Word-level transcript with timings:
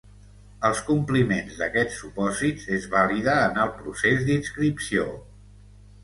El 0.67 0.75
compliment 0.85 1.51
d'aquests 1.57 1.99
supòsits 2.03 2.65
es 2.77 2.87
valida 2.93 3.35
en 3.41 3.59
el 3.65 3.69
procés 3.81 4.23
d'inscripció. 4.31 5.05